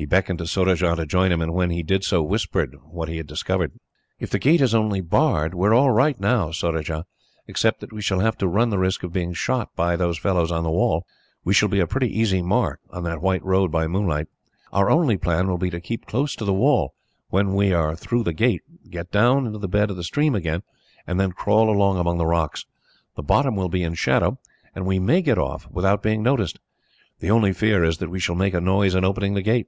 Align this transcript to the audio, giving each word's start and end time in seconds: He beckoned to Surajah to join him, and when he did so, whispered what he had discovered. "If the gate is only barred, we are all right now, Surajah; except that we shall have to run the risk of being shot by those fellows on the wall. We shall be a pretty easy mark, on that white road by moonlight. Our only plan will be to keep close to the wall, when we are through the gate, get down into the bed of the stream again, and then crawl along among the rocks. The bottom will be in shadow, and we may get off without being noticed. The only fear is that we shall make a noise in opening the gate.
He 0.00 0.06
beckoned 0.06 0.38
to 0.38 0.46
Surajah 0.46 0.94
to 0.94 1.06
join 1.06 1.32
him, 1.32 1.42
and 1.42 1.52
when 1.52 1.70
he 1.70 1.82
did 1.82 2.04
so, 2.04 2.22
whispered 2.22 2.76
what 2.84 3.08
he 3.08 3.16
had 3.16 3.26
discovered. 3.26 3.72
"If 4.20 4.30
the 4.30 4.38
gate 4.38 4.60
is 4.60 4.72
only 4.72 5.00
barred, 5.00 5.54
we 5.54 5.66
are 5.66 5.74
all 5.74 5.90
right 5.90 6.16
now, 6.20 6.52
Surajah; 6.52 7.04
except 7.48 7.80
that 7.80 7.92
we 7.92 8.00
shall 8.00 8.20
have 8.20 8.38
to 8.38 8.46
run 8.46 8.70
the 8.70 8.78
risk 8.78 9.02
of 9.02 9.12
being 9.12 9.32
shot 9.32 9.74
by 9.74 9.96
those 9.96 10.16
fellows 10.16 10.52
on 10.52 10.62
the 10.62 10.70
wall. 10.70 11.04
We 11.42 11.52
shall 11.52 11.68
be 11.68 11.80
a 11.80 11.86
pretty 11.88 12.16
easy 12.16 12.42
mark, 12.42 12.78
on 12.90 13.02
that 13.02 13.20
white 13.20 13.44
road 13.44 13.72
by 13.72 13.88
moonlight. 13.88 14.28
Our 14.72 14.88
only 14.88 15.16
plan 15.16 15.48
will 15.48 15.58
be 15.58 15.68
to 15.70 15.80
keep 15.80 16.06
close 16.06 16.36
to 16.36 16.44
the 16.44 16.54
wall, 16.54 16.94
when 17.30 17.54
we 17.56 17.72
are 17.72 17.96
through 17.96 18.22
the 18.22 18.32
gate, 18.32 18.62
get 18.88 19.10
down 19.10 19.48
into 19.48 19.58
the 19.58 19.66
bed 19.66 19.90
of 19.90 19.96
the 19.96 20.04
stream 20.04 20.36
again, 20.36 20.62
and 21.08 21.18
then 21.18 21.32
crawl 21.32 21.68
along 21.68 21.98
among 21.98 22.18
the 22.18 22.24
rocks. 22.26 22.66
The 23.16 23.22
bottom 23.24 23.56
will 23.56 23.68
be 23.68 23.82
in 23.82 23.94
shadow, 23.94 24.38
and 24.76 24.86
we 24.86 25.00
may 25.00 25.22
get 25.22 25.38
off 25.38 25.68
without 25.68 26.04
being 26.04 26.22
noticed. 26.22 26.60
The 27.18 27.32
only 27.32 27.52
fear 27.52 27.82
is 27.82 27.98
that 27.98 28.10
we 28.10 28.20
shall 28.20 28.36
make 28.36 28.54
a 28.54 28.60
noise 28.60 28.94
in 28.94 29.04
opening 29.04 29.34
the 29.34 29.42
gate. 29.42 29.66